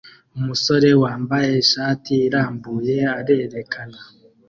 [0.37, 3.99] Umusore wambaye ishati irambuye arerekana